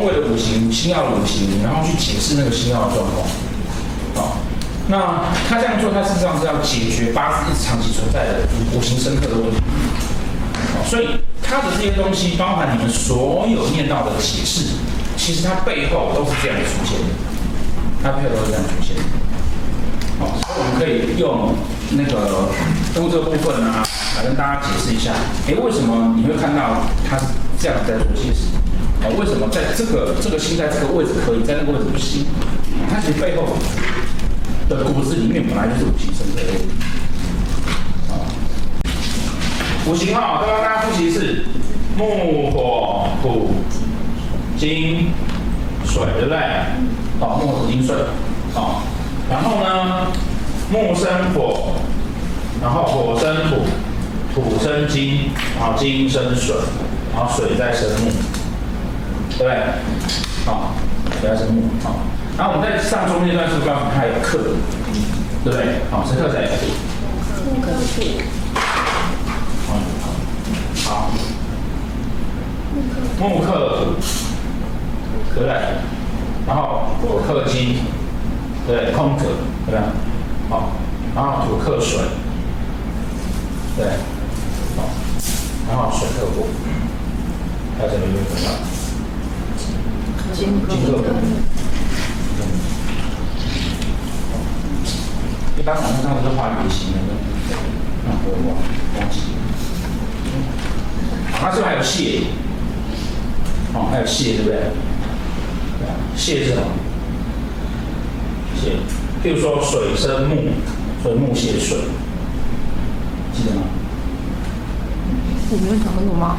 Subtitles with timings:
[0.00, 3.28] 宫位的五行、星曜的五行，然后去解释那个星曜的状况。
[4.14, 4.38] 好，
[4.88, 9.60] 那他这样做，他事实上是要解决八字一直长期存在的五行深刻的问题。
[10.72, 14.72] 好，所以他的这些东西，包含你们所有念到的解释，
[15.18, 17.12] 其实它背后都是这样出现的，
[18.02, 19.02] 它背后都是这样出现的。
[20.18, 21.52] 好，所以我们可以用
[21.90, 22.48] 那个
[22.96, 23.84] 用这个部分呢、啊，
[24.16, 25.12] 来跟大家解释一下，
[25.46, 27.26] 哎，为什么你会看到他是
[27.60, 28.48] 这样在做解释？
[29.02, 32.26] 啊，为什么在这个这个星在这个位置可以，在那个位置不行？
[32.90, 33.56] 它其实背后
[34.68, 36.42] 的骨子里面本来就是五行生的。
[38.12, 38.28] 啊，
[39.86, 41.44] 五行哈，刚刚大家复习是，
[41.96, 43.54] 木火土
[44.58, 45.12] 金
[45.84, 46.38] 水，对不对？
[47.18, 47.94] 好，木火土金水，
[48.52, 48.82] 好。
[49.30, 50.08] 然后呢，
[50.70, 51.76] 木生火，
[52.60, 53.62] 然后火生土，
[54.34, 56.56] 土生金，然后金生水，
[57.14, 58.10] 然后水再生木，
[59.40, 59.56] 对不对？
[60.44, 60.74] 好，
[61.18, 61.96] 水再生木，好。
[62.36, 64.36] 然后我们在上中那段是不是告诉你它有克，
[65.42, 65.80] 对不对？
[65.90, 66.50] 好，是克谁？
[67.48, 68.20] 木克土。
[70.84, 71.10] 好。
[73.18, 73.48] 木克
[73.78, 73.96] 土，
[75.34, 75.52] 对不对？
[76.46, 77.78] 然后火克金。
[78.66, 79.24] 对，空格，
[79.64, 79.84] 对吧？
[80.50, 80.72] 好，
[81.16, 81.98] 然后土克水，
[83.74, 83.86] 对，
[84.76, 84.84] 好，
[85.66, 86.46] 然后水克火，
[87.78, 88.79] 还有什么没有看到？
[90.40, 90.80] 金克土。
[95.58, 96.98] 一般网络上都是画圆形的，
[98.06, 98.56] 那我忘
[98.96, 99.20] 忘记。
[101.30, 102.22] 它是不是还有蟹？
[103.74, 104.56] 哦，还有蟹，对不对？
[106.16, 106.62] 蟹是什么？
[108.56, 108.78] 蟹
[109.22, 110.54] 譬如说水生木，
[111.02, 111.76] 所以木蟹水，
[113.34, 113.60] 记得吗？
[115.50, 116.38] 我没有讲过吗？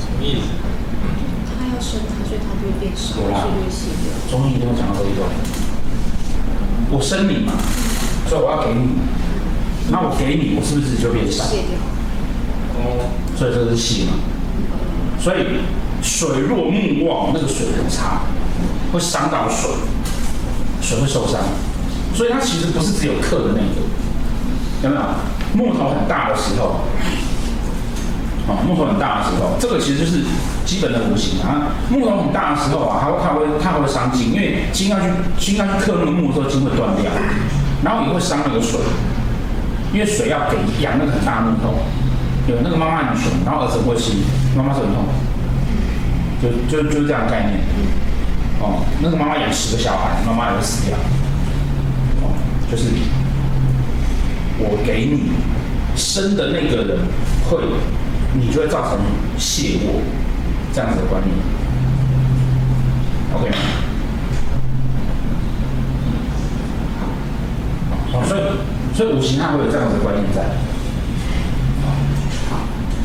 [0.00, 0.48] 什么意思？
[1.60, 2.00] 它要生
[2.40, 4.06] 它，就会变少，所以就会泄掉。
[4.30, 5.28] 中医一定会讲到这一段。
[6.90, 7.52] 我生你嘛，
[8.28, 8.96] 所以我要给你，
[9.90, 11.44] 那我给你，我是不是就变少？
[11.44, 11.78] 泄掉。
[12.78, 14.12] 哦，所以这个是泄嘛。
[15.20, 15.60] 所以
[16.02, 18.22] 水若木旺，那个水很差，
[18.92, 19.70] 会伤到水。
[20.80, 21.40] 水会受伤，
[22.14, 23.82] 所以它其实不是只有克的那个，
[24.84, 25.02] 有没有？
[25.54, 26.82] 木头很大的时候，
[28.48, 30.24] 啊，木头很大的时候，这个其实就是
[30.64, 31.68] 基本的五行啊。
[31.90, 35.06] 木头很大的时候啊，它会它会它会伤筋，因为筋要去
[35.38, 37.12] 筋要去克那个木的时候，筋会断掉，
[37.84, 38.80] 然后也会伤那个水，
[39.92, 41.74] 因为水要给养那个很大的木头，
[42.48, 44.16] 有那个妈妈很穷，然后儿子会吃，
[44.56, 45.04] 妈妈是很痛，
[46.40, 47.60] 就就就是这样概念。
[48.60, 50.96] 哦，那个妈妈养十个小孩，妈妈也会死掉。
[52.22, 52.32] 哦，
[52.68, 52.86] 就是
[54.58, 55.30] 我给你
[55.94, 56.98] 生的那个人
[57.48, 57.58] 会，
[58.34, 58.98] 你就会造成
[59.38, 60.02] 泄我
[60.72, 61.34] 这样子的观念。
[63.34, 63.56] OK 吗？
[68.10, 68.40] 好，所以
[68.94, 70.42] 所以五行它会有这样子的观念在。
[72.48, 72.52] 好，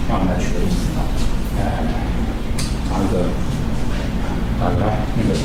[0.07, 1.03] 那我们来举个例子啊，
[1.57, 1.91] 来来来，
[2.89, 3.13] 找一个。
[4.59, 5.35] 好，来那个，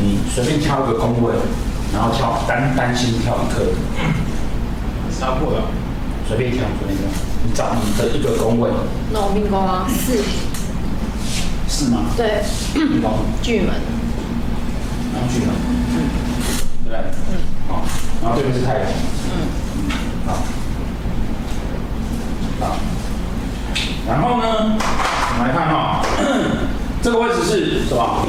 [0.00, 1.34] 你随便挑一个宫位，
[1.92, 3.60] 然后挑单单心挑一颗，
[5.10, 5.64] 杀破了，
[6.30, 7.02] 随便挑，随便挑，
[7.44, 8.70] 你找你的一个宫位。
[9.12, 10.22] 那我命宫啊，四。
[11.68, 12.02] 是吗？
[12.16, 12.44] 对。
[12.72, 13.10] 命宫。
[13.42, 13.70] 巨门。
[15.12, 15.48] 然后巨门。
[15.90, 16.06] 嗯。
[16.84, 16.98] 对不对？
[17.26, 17.42] 嗯。
[17.66, 17.82] 好，
[18.22, 18.86] 然后这边是太阳。
[19.26, 19.50] 嗯。
[19.74, 19.90] 嗯。
[20.28, 20.30] 好。
[22.60, 22.76] 好。
[24.06, 26.06] 然后呢，我们来看哈、哦。
[27.02, 28.24] 这个位置是什么？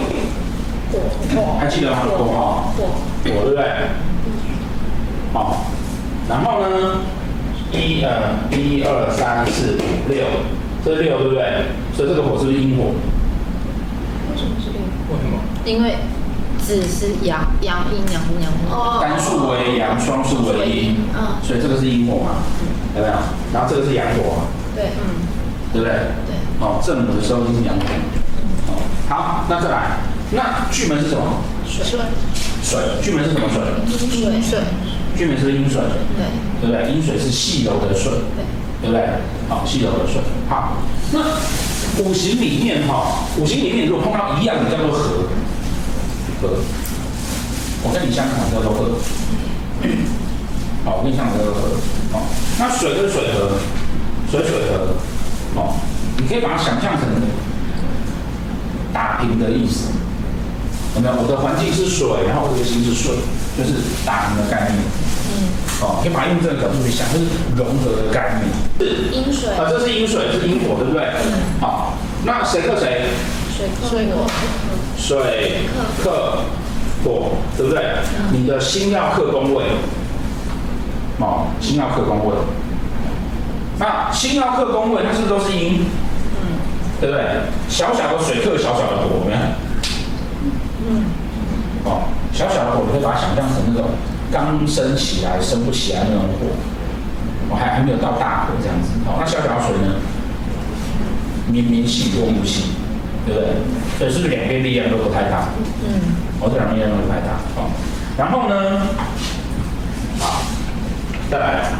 [1.35, 1.97] 火，还记得吗？
[2.01, 2.89] 火哈，火，
[3.23, 3.61] 对不对？
[5.33, 5.67] 好，
[6.27, 7.01] 然后呢？
[7.71, 10.25] 一呃，一二三四五六，
[10.83, 11.65] 这是六对不对？
[11.95, 12.91] 所以这个火是不是阴火？
[14.29, 15.15] 为什么是阴火？
[15.15, 15.39] 为什么？
[15.63, 15.95] 因为
[16.59, 19.01] 子是阳，阳阴，阳木，阳木。
[19.01, 20.97] 单数为阳，双数为阴。
[21.15, 21.39] 嗯。
[21.43, 22.43] 所以这个是阴火嘛？
[22.95, 23.13] 有没有？
[23.53, 24.43] 然后这个是阳火。
[24.75, 25.23] 对，嗯。
[25.71, 25.93] 对不对？
[26.27, 26.35] 对。
[26.59, 27.85] 哦，正午的时候就是阳火。
[29.07, 29.97] 好，那再来，
[30.31, 31.41] 那巨门是什么？
[31.65, 31.85] 水。
[32.63, 32.79] 水。
[33.01, 33.63] 巨门是什么水？
[34.19, 34.59] 阴水。
[35.15, 35.81] 巨门是阴水。
[36.17, 36.50] 对。
[36.61, 36.91] 对不对？
[36.93, 38.11] 阴水是细柔的水。
[38.81, 38.89] 对。
[38.89, 39.01] 不对？
[39.49, 40.21] 好，细柔的水。
[40.47, 40.77] 好，
[41.11, 41.19] 那
[42.03, 45.27] 五行里面哈，五行里面如果碰到一样的叫做合。
[46.41, 46.49] 合。
[47.83, 48.95] 我跟你相反叫做合。
[50.85, 51.59] 好，我跟你相反叫做合。
[52.13, 52.23] 好，
[52.59, 53.57] 那水跟水合，
[54.29, 54.95] 水水合。
[55.55, 55.75] 好，
[56.17, 57.09] 你可以把它想象成。
[58.93, 59.87] 打平的意思，
[60.95, 61.15] 有没有？
[61.15, 63.15] 我的环境是水，然后我的心是水，
[63.57, 64.83] 就是打平的概念。
[65.31, 65.47] 嗯。
[65.81, 67.25] 哦，可以把它用这个角度去想，就是
[67.57, 68.45] 融合的概念。
[68.77, 71.01] 是阴水啊，这是阴水，是阴火，对不对？
[71.25, 71.59] 嗯。
[71.59, 71.93] 好，
[72.23, 73.09] 那谁克谁？
[73.49, 74.29] 水克水火。
[74.95, 75.65] 水
[76.03, 76.43] 克
[77.03, 77.81] 火，对不对？
[78.31, 79.63] 你的心要克宫位。
[81.19, 82.35] 哦，心要克宫位。
[83.79, 85.85] 那心要克宫位，它是不是都是阴？
[86.41, 86.61] 嗯。
[87.01, 87.25] 对不对？
[87.67, 89.39] 小小的水克小小的火，有没有？
[90.85, 91.05] 嗯。
[91.85, 93.89] 哦，小小的火，你可以把它想象成那种
[94.31, 96.47] 刚升起来、升不起来那种火，
[97.49, 98.87] 我、哦、还还没有到大火这样子。
[99.05, 99.95] 好，那小小水呢？
[101.51, 102.71] 明明细，多木细，
[103.25, 103.49] 对不对？
[103.99, 105.49] 所以是不是两边力量都不太大？
[105.83, 105.99] 嗯。
[106.39, 107.35] 哦，这两边力量都不太大。
[107.55, 107.69] 好、哦，
[108.17, 108.55] 然后呢？
[110.17, 110.41] 好，
[111.29, 111.73] 再来。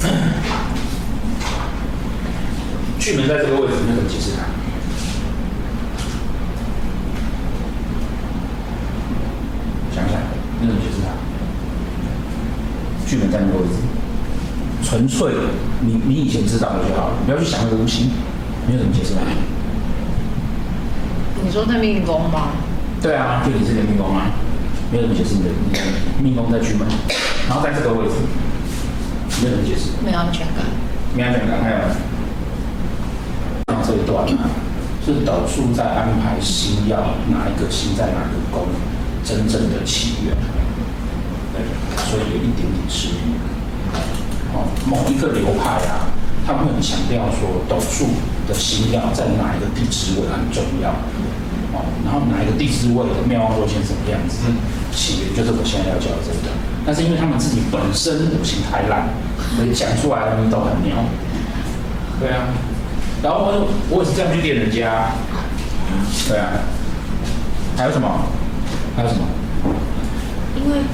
[2.98, 4.38] 巨门在这个位置，那怎么解释它？
[9.94, 10.14] 想想，
[10.60, 11.06] 那怎么解释它？
[13.08, 13.80] 巨门在那个位置，
[14.84, 15.32] 纯粹
[15.80, 18.10] 你你以前知道的就好了，不要去想那个东西，
[18.66, 19.20] 没有什么解释它。
[21.42, 22.48] 你说在命宫吗？
[23.00, 24.30] 对啊，就你这个命宫啊，
[24.92, 25.48] 没有什么解释你的
[26.22, 26.86] 命宫在巨门，
[27.48, 28.14] 然后在这个位置，
[29.40, 29.90] 没有什么解释。
[30.04, 30.66] 没有安全感。
[31.16, 31.76] 没安全感，还有。
[33.86, 34.42] 这一段呢，
[35.02, 36.98] 是导数在安排星要
[37.30, 38.66] 哪一个星在哪个宫，
[39.24, 40.36] 真正的起源。
[42.06, 43.34] 对，所以有一点点吃力。
[44.54, 46.06] 哦，某一个流派啊，
[46.46, 48.06] 他们会很强调说，斗数
[48.46, 50.90] 的星曜在哪一个地支位很重要。
[51.74, 54.46] 哦，然后哪一个地支位的庙望落陷什么样子，
[54.92, 56.54] 起源就是我现在要教的这个。
[56.86, 59.08] 但是因为他们自己本身五行太烂，
[59.56, 60.96] 所以讲出来的都很牛。
[62.18, 62.48] 对啊。
[63.22, 65.10] 然后我我也是这样去练人家，
[66.28, 66.64] 对啊，
[67.76, 68.08] 还有什么？
[68.96, 69.20] 还有什么？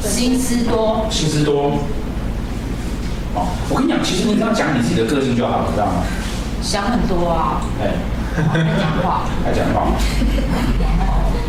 [0.03, 1.07] 心思多。
[1.11, 1.79] 心思多。
[3.35, 6.03] 哦，我跟你讲，其实你只要讲你自己的个性就好了，知道吗？
[6.63, 7.61] 想很多啊。
[7.83, 7.95] 哎。
[8.35, 9.27] 爱讲话。
[9.47, 9.95] 爱讲话。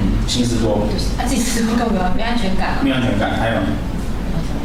[0.02, 0.88] 嗯，心思多。
[0.92, 2.14] 就是啊，自己思多干嘛？
[2.16, 2.78] 没安全感。
[2.84, 3.56] 没安全感，还有。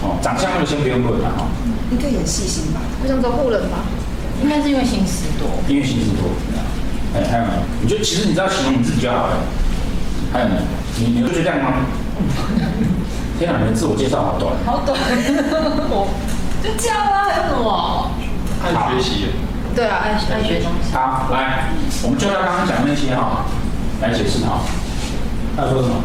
[0.03, 1.47] 哦，长相就先不用问了哈。
[1.91, 2.81] 应该很细心吧？
[3.03, 3.85] 我想找护人吧。
[4.43, 6.31] 应该是因为心思多，因为心思多。
[7.13, 7.53] 哎，还有呢？
[7.83, 9.37] 你就其实你知道形容你自己就好了。
[10.33, 10.55] 还有呢？
[10.99, 11.85] 你你会觉得这样吗？
[13.41, 14.53] 天啊，你的自我介绍好短。
[14.67, 14.93] 好短。
[15.01, 16.13] 我
[16.63, 18.11] 就这样啊，还有什么？
[18.61, 19.29] 爱学习。
[19.75, 20.93] 对啊，爱爱学东西。
[20.93, 21.73] 好，来，
[22.05, 23.47] 我们就要刚刚讲那些哈，
[24.03, 24.61] 来解释哈。
[25.57, 26.05] 他说什么？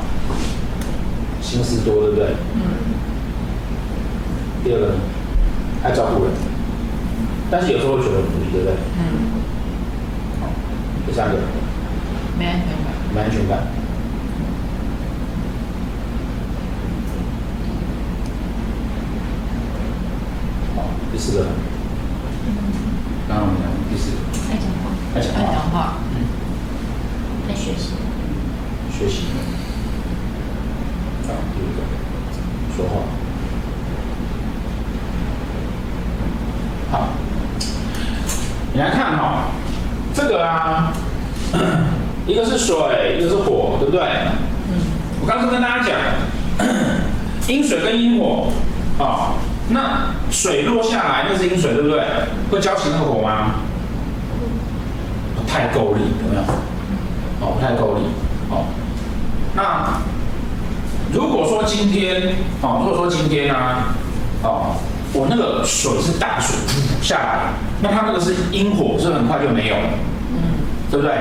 [1.41, 2.35] 心思多，对不对？
[2.55, 2.61] 嗯。
[4.63, 4.95] 第二个，
[5.83, 6.31] 爱照顾人。
[7.51, 8.73] 但是有时候会觉得无力，对不对？
[8.95, 9.43] 嗯。
[10.39, 10.47] 好，
[11.05, 11.35] 第三个。
[12.39, 12.95] 没安全感。
[13.13, 13.59] 没安全感。
[21.15, 21.45] 第四个。
[21.45, 21.47] 嗯。
[23.25, 24.17] 刚刚我们讲第四个。
[24.51, 24.91] 爱讲话。
[25.15, 25.39] 爱讲话。
[25.39, 25.93] 爱讲话。
[26.13, 26.27] 嗯。
[27.47, 27.93] 爱学习。
[28.91, 29.27] 学习。
[31.25, 31.79] 好，第五个。
[32.75, 32.99] 说话。
[36.91, 37.07] 好
[38.73, 39.45] 你来看哈，
[40.13, 40.91] 这个啊，
[42.27, 44.01] 一个是水，一个是火，对不对？
[44.67, 44.83] 嗯。
[45.21, 45.95] 我刚刚跟大家讲，
[47.47, 48.49] 阴水跟阴火
[48.99, 49.31] 啊，
[49.69, 52.03] 那水落下来，那是阴水，对不对？
[52.51, 53.55] 会浇起那个火吗？
[55.35, 56.41] 不太够力，有没有？
[57.41, 58.01] 哦，不太够力。
[58.49, 58.65] 哦，
[59.55, 60.01] 那
[61.13, 63.55] 如果说今天，哦，如果说今天呢，
[64.43, 64.75] 哦。
[65.17, 66.53] 我那个水是大水
[67.01, 69.89] 下来，那它那个是阴火，是很快就没有了，
[70.33, 70.59] 嗯，
[70.91, 71.15] 对不对？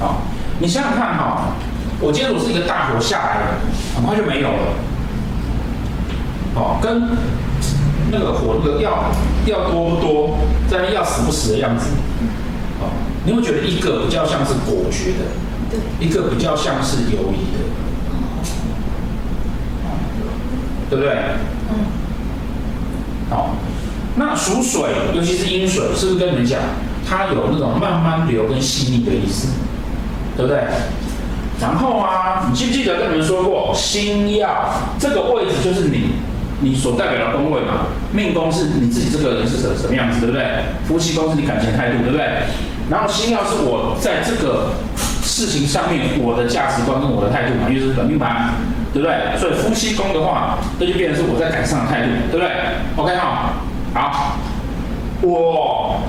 [0.00, 0.22] 好，
[0.58, 1.52] 你想想看哈，
[2.00, 3.46] 我今天如果是一个大火下来了，
[3.94, 4.74] 很快就没有了，
[6.58, 7.02] 好，跟
[8.10, 9.12] 那个火那个要
[9.46, 10.38] 要多不多，
[10.68, 11.86] 在那要死不死的样子，
[12.80, 12.90] 哦，
[13.24, 15.24] 你会觉得一个比较像是果决的，
[15.70, 17.58] 对，一个比较像是游离的，
[20.90, 21.14] 对不对？
[21.70, 21.78] 嗯。
[23.30, 23.50] 好，
[24.16, 26.58] 那属水，尤其是阴水，是不是跟你们讲，
[27.08, 29.46] 它有那种慢慢流跟细腻的意思，
[30.36, 30.64] 对不对？
[31.60, 34.48] 然后啊，你记不记得跟你们说过，星曜
[34.98, 36.12] 这个位置就是你，
[36.60, 37.86] 你所代表的宫位嘛？
[38.12, 40.44] 命宫是你自己这个人是什什么样子，对不对？
[40.86, 42.26] 夫妻宫是你感情态度，对不对？
[42.90, 44.70] 然后星曜是我在这个
[45.22, 48.54] 事情上面我的价值观跟我的态度嘛，因为是本命盘。
[48.90, 49.36] 对不对？
[49.36, 52.50] 所以夫妻宫的话，这就变成是我在感情上的态度，对不对
[52.96, 53.52] ？OK 哈，
[53.92, 54.38] 好，
[55.20, 56.00] 我，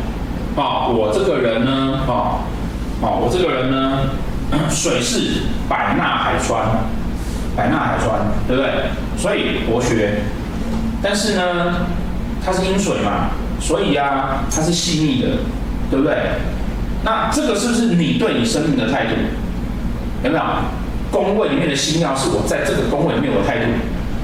[0.56, 2.39] 啊，我这个人呢，啊，
[3.03, 4.10] 啊，我这个人呢，
[4.72, 6.68] 水是百纳海川，
[7.53, 8.72] 百纳海川，对不对？
[9.18, 10.22] 所以博学，
[11.01, 11.88] 但是呢，
[12.46, 13.29] 它是阴水嘛，
[13.60, 15.27] 所以啊，它是细腻的，
[15.89, 16.15] 对不对？
[17.03, 19.12] 那这个是不是你对你生命的态度？
[20.24, 20.44] 有没有？
[21.12, 23.72] 宫位里面的星曜是我在这个宫位里面我的态度，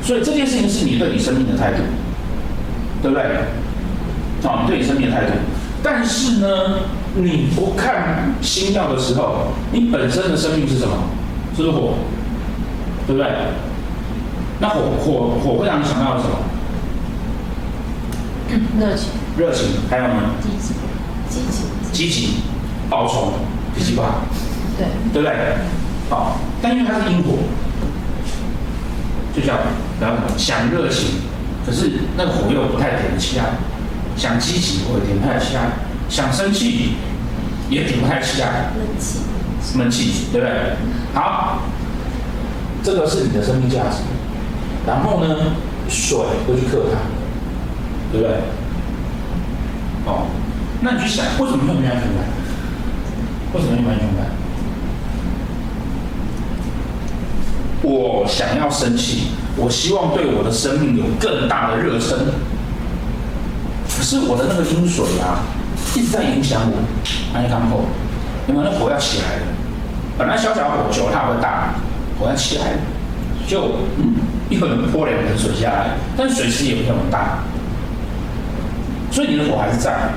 [0.03, 1.81] 所以这件事情是你对你生命的态度，
[3.01, 3.23] 对不对？
[4.43, 5.31] 哦，你对你生命的态度。
[5.81, 6.47] 但是呢，
[7.15, 10.95] 你不看星曜的时候，你本身的生命是什么？
[11.55, 11.93] 是不是火？
[13.07, 13.31] 对不对？
[14.59, 16.37] 那火火火会让你想到什么？
[18.79, 19.09] 热情。
[19.37, 20.35] 热情，还有呢？
[20.41, 20.73] 积极。
[21.29, 21.63] 积极。
[21.91, 22.29] 积极。
[22.89, 23.33] 报仇，
[23.75, 24.21] 脾气不好。
[24.77, 24.87] 对。
[25.11, 25.35] 对不对？
[26.09, 27.39] 好，但因为它是阴火，
[29.35, 29.55] 就叫
[29.99, 31.21] 然后想热情，
[31.65, 33.45] 可是那个火又不太点得起来；
[34.15, 35.61] 想积极，或者点不太起来；
[36.07, 36.93] 想生气，
[37.69, 38.71] 也点不太起来。
[38.77, 39.19] 闷气。
[39.75, 40.75] 闷气，对不对？
[41.15, 41.63] 好，
[42.83, 44.03] 这个是你的生命价值。
[44.85, 45.35] 然后呢，
[45.89, 46.99] 水会去克它，
[48.11, 48.35] 对不对？
[50.05, 50.27] 哦，
[50.81, 52.25] 那你去想，为什么会没安全感？
[53.53, 54.25] 为什么会没安全感？
[57.81, 62.17] 我想要生气，我希望对我的生命有更大的热忱。
[63.95, 65.39] 可是我的那个阴水啊，
[65.95, 66.77] 一直在影响我。
[67.33, 67.85] 那你看后，
[68.47, 69.41] 有没有那火要起来了？
[70.17, 71.75] 本来小小火，久了它会大，
[72.19, 72.77] 火要起来了，
[73.47, 74.15] 就嗯，
[74.49, 77.43] 一会儿泼两盆水下来，但水势也不会很大，
[79.15, 80.11] 所以你的火还是在，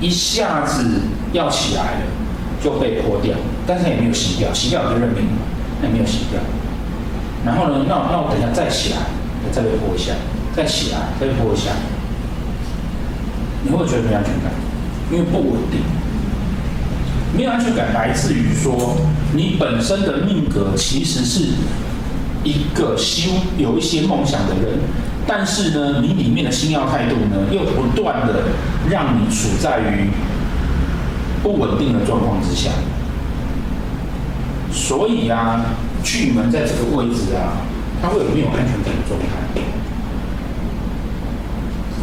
[0.00, 0.82] 一下子
[1.34, 2.00] 要起来了，
[2.64, 5.42] 就被泼掉，但是它也没有熄掉，熄掉就认命了。
[5.82, 6.40] 也没有熄掉，
[7.44, 7.84] 然后呢？
[7.86, 8.96] 那那我等一下再起来，
[9.52, 10.14] 再被泼一下，
[10.56, 11.70] 再起来，再被泼一下，
[13.62, 14.50] 你会不会觉得没安全感？
[15.12, 15.82] 因为不稳定，
[17.36, 18.96] 没有安全感来自于说
[19.34, 21.50] 你本身的命格其实是
[22.42, 23.28] 一个希
[23.58, 24.78] 有一些梦想的人，
[25.26, 28.44] 但是呢，你里面的星耀态度呢，又不断的
[28.88, 30.10] 让你处在于
[31.42, 32.70] 不稳定的状况之下。
[34.72, 35.64] 所以啊，
[36.04, 37.58] 巨门在这个位置啊，
[38.00, 39.26] 它会有没有安全感的状态？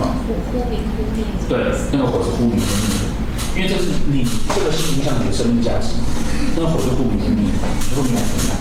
[0.01, 1.23] 啊，忽忽明忽灭。
[1.47, 3.05] 对，那个火是忽明忽灭的，
[3.55, 5.89] 因为这是你这个是影响你的生命价值，
[6.55, 7.45] 那个火是忽明忽灭，
[7.95, 8.57] 就会没有安全感，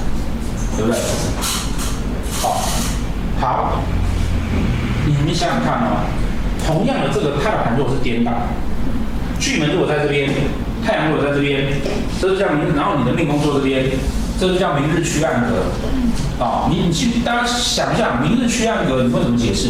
[0.77, 1.01] 对不对？
[2.43, 2.61] 好，
[3.41, 3.81] 好，
[5.23, 6.05] 你们想想看啊，
[6.67, 8.33] 同样的这个它的盘如果是颠倒，
[9.39, 10.29] 巨门如果在这边。
[10.85, 11.69] 太阳如果在这边，
[12.21, 13.85] 这就叫明，然后你的命宫坐这边，
[14.41, 15.71] 这就叫明日区暗格。
[16.43, 19.69] 啊、哦，你你去大家想一下，明日区暗格，你会怎么解释？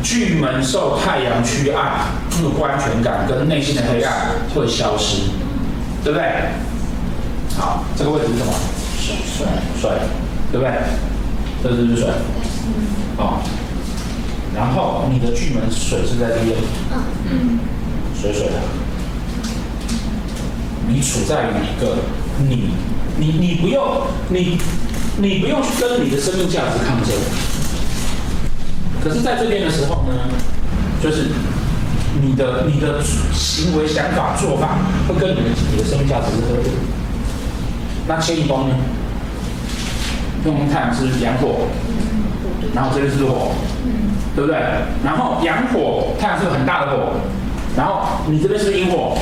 [0.00, 2.06] 巨门受太阳区暗，
[2.36, 5.22] 那个不安全感跟内心的黑暗会消失，
[6.04, 6.24] 对不对？
[7.58, 8.52] 好，这个位置是什么？
[8.96, 9.46] 水水
[9.80, 9.90] 水，
[10.52, 10.72] 对不对？
[11.64, 12.06] 这是不是
[13.18, 13.24] 水？
[13.24, 13.42] 哦，
[14.54, 16.56] 然后你的巨门水是在这边。
[16.92, 17.58] 嗯嗯。
[18.20, 18.54] 水水的，
[20.88, 21.98] 你处在于一个
[22.48, 22.70] 你
[23.16, 24.58] 你你不用你
[25.18, 27.14] 你不用去跟你的生命价值抗争，
[29.00, 30.18] 可是在这边的时候呢，
[31.00, 31.28] 就是
[32.20, 33.00] 你的你的
[33.32, 36.70] 行为想法做法会跟你的你的生命价值是合的。
[38.08, 38.74] 那迁移宫呢？
[40.44, 41.68] 用太阳是阳火，
[42.74, 43.52] 然后这边是火，
[44.34, 44.58] 对不对？
[45.04, 47.14] 然后阳火，太阳是个很大的火。
[47.76, 49.16] 然后你这边是阴火，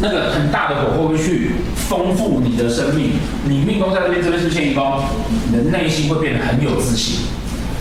[0.00, 3.12] 那个很大的火会不会去丰富你的生命？
[3.44, 5.02] 你命宫在这边，这边是迁移宫，
[5.50, 7.26] 你的内心会变得很有自信。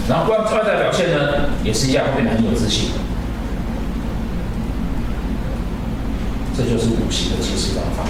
[0.09, 2.89] 然后外外在表现呢，也是一样会变得很有自信。
[6.57, 8.03] 这就是五行的解释方法。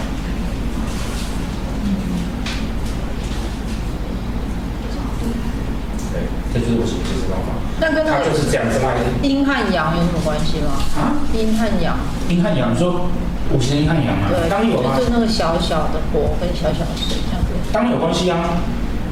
[6.53, 7.53] 这就是五行解释方法。
[7.79, 9.05] 那跟它就是这样子来的。
[9.21, 10.77] 阴和阳有什么关系吗？
[10.97, 11.15] 啊？
[11.33, 11.97] 阴和阳。
[12.29, 13.07] 阴和阳，你说
[13.53, 14.27] 五行的阴和阳啊？
[14.29, 14.97] 对，当然有啊。
[14.97, 17.53] 就那个小小的火跟小小的水这样子。
[17.71, 18.59] 当然有关系啊，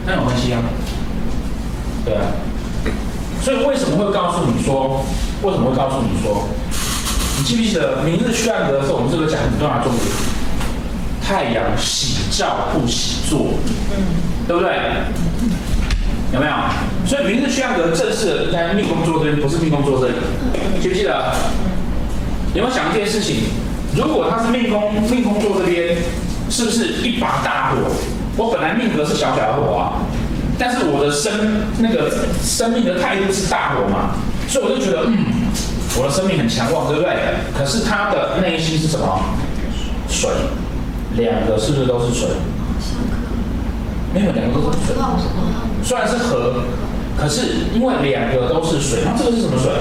[0.06, 0.62] 当然有关系啊。
[2.03, 2.22] 对啊。
[3.41, 5.06] 所以为什么会告诉你说？
[5.44, 6.48] 为什么会告诉你说？
[7.38, 10.03] 你记不记得明日去暗格的时候，我们这个讲很重要的重点：
[11.22, 13.53] 太阳喜照不喜坐，
[13.96, 14.03] 嗯，
[14.48, 14.74] 对不对？
[16.34, 16.53] 有没有？
[17.05, 20.13] 所以明日需要格正式的应该命宫坐这边，不是命宫坐这里，
[20.81, 21.34] 记不记得？
[22.53, 23.43] 有没有想一件事情？
[23.96, 25.98] 如果他是命宫命宫坐这边，
[26.50, 27.77] 是不是一把大火？
[28.36, 30.03] 我本来命格是小小的火啊，
[30.60, 31.31] 但是我的生
[31.79, 32.12] 那个
[32.43, 34.12] 生命的态度是大火嘛，
[34.48, 35.17] 所以我就觉得，嗯，
[35.98, 37.15] 我的生命很强旺，对不对？
[37.57, 39.19] 可是他的内心是什么？
[40.10, 40.29] 水，
[41.15, 42.29] 两个是不是都是水？
[44.17, 44.95] 没有，两个都是水。
[45.83, 46.63] 虽然是河，
[47.15, 49.71] 可是因为两个都是水，那这个是什么水？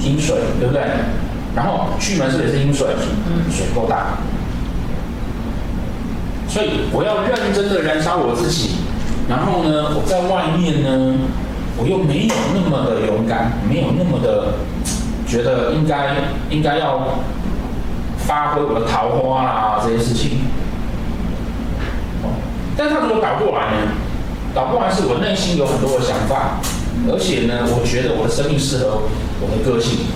[0.00, 0.82] 阴水，对不对？
[1.56, 2.86] 然后巨门是不是也是阴水？
[3.26, 4.18] 嗯，水够大，
[6.48, 8.76] 所以我要认真的燃烧我自己。
[9.28, 11.14] 然后呢，我在外面呢，
[11.76, 14.54] 我又没有那么的勇敢，没有那么的
[15.26, 16.14] 觉得应该
[16.48, 17.18] 应该要
[18.18, 20.38] 发挥我的桃花啊这些事情。
[22.80, 23.92] 但他如果倒过来呢？
[24.54, 26.58] 倒过来是我内心有很多的想法，
[27.12, 29.02] 而且呢，我觉得我的生命适合
[29.38, 30.06] 我的个性。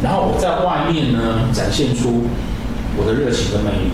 [0.00, 2.28] 然后我在外面呢，展现出
[2.96, 3.90] 我的热情跟魅力，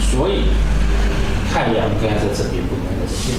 [0.00, 0.48] 所以
[1.52, 3.36] 太阳应该在这边，不应该在这边。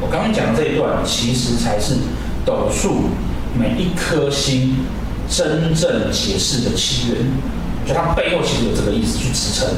[0.00, 1.96] 我刚刚讲的这一段，其实才是
[2.44, 3.10] 斗数
[3.58, 4.76] 每一颗星
[5.28, 7.16] 真正解释的起源，
[7.86, 9.68] 就它背后其实有这个意思去支撑。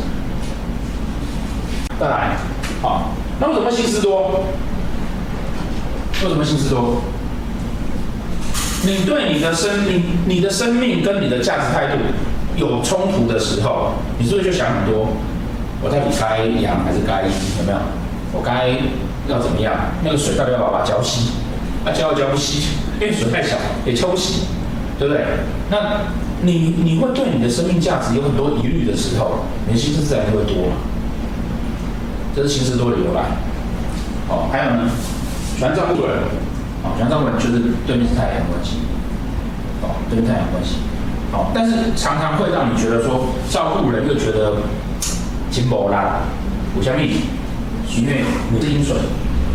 [2.00, 2.36] 再来，
[2.80, 4.44] 好，那为什么心思多？
[6.22, 7.02] 为什么心思多？
[8.84, 11.98] 你对你的生命、你的生命跟你的价值态度
[12.56, 15.08] 有冲突的时候，你是不是就想很多？
[15.82, 17.30] 我到底该阳还是该阴？
[17.58, 17.78] 有没有？
[18.32, 18.70] 我该
[19.28, 19.74] 要怎么样？
[20.02, 21.30] 那个水到底要把它浇熄？
[21.84, 22.62] 啊，浇也浇不熄，
[23.00, 24.42] 因为水太小，也浇不熄，
[24.98, 25.24] 对不对？
[25.70, 26.02] 那
[26.42, 30.76] 你你会对你的生命价值有很多疑虑的时候，你的心思自然就会多嘛。
[32.34, 33.22] 这是心思多的由来。
[34.28, 34.90] 哦，还有呢？
[35.56, 36.14] 喜欢照顾人，
[36.84, 38.76] 啊，喜欢照顾人就是对面是太阳关系，
[39.82, 40.76] 哦，对面太阳关系，
[41.32, 44.62] 哦，但是常常会让你觉得说照顾人又觉得
[45.50, 46.20] 轻薄啦，
[46.78, 47.26] 五香蜜，
[47.96, 48.22] 因为
[48.52, 48.94] 你是阴水，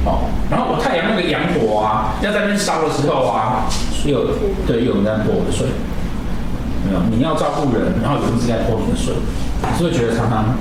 [0.03, 3.63] 哦，然后我太阳那个阳火啊，要在那边烧的时候啊，
[4.03, 4.27] 又
[4.67, 5.67] 对，又有人在泼我的水，
[6.85, 9.13] 没有，你要照顾人，然后有人是在泼你的水，
[9.77, 10.55] 所以觉得常常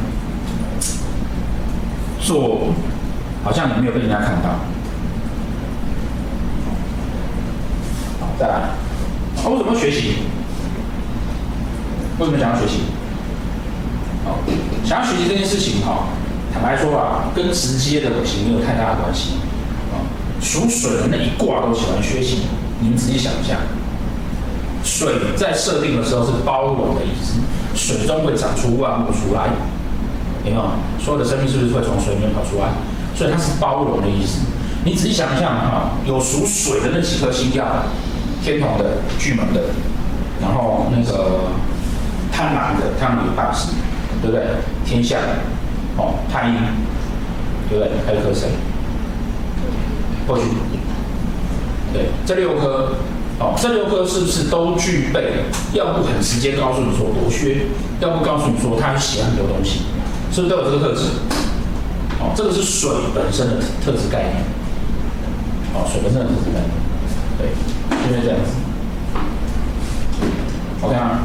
[2.21, 2.69] 做
[3.43, 4.51] 好像你没有被人家看到。
[8.21, 8.71] 好再来，
[9.45, 10.19] 我、哦、为什么学习？
[12.19, 12.83] 为什么想要学习？
[14.25, 14.39] 好，
[14.85, 16.07] 想要学习这件事情，哈，
[16.55, 19.39] 坦白说啊，跟直接的东西没有太大的关系。
[19.91, 19.99] 啊，
[20.41, 22.43] 属水的那一卦都喜欢学习，
[22.81, 23.57] 你们仔细想一下，
[24.85, 27.41] 水在设定的时候是包容的意思，
[27.75, 29.49] 水中会长出万物出来，
[30.45, 30.63] 有没有？
[30.99, 32.69] 所有的生命是不是会从水里面跑出来？
[33.15, 34.41] 所以它是包容的意思。
[34.85, 37.65] 你仔细想一下哈，有属水的那几颗星曜。
[38.43, 39.61] 天同的、巨门的，
[40.41, 41.43] 然后那个
[42.33, 43.69] 贪狼的，贪狼有大师，
[44.21, 44.45] 对不对？
[44.85, 45.21] 天相，
[45.97, 46.55] 哦，太阴，
[47.71, 47.93] 对不对？
[48.05, 48.49] 还有颗谁？
[50.27, 50.43] 或许，
[51.93, 52.97] 对，这六颗，
[53.39, 55.45] 哦，这六个是不是都具备？
[55.73, 57.67] 要不很直接告诉你说多缺，
[58.01, 59.83] 要不告诉你说他喜欢很多东西，
[60.31, 61.07] 是不是都有这个特质？
[62.21, 64.45] 哦，这个是水本身的特质概念。
[65.75, 66.71] 哦，水本身的特质概念，
[67.39, 67.49] 对。
[68.03, 68.51] 就是这样子
[70.83, 71.21] ，OK 吗？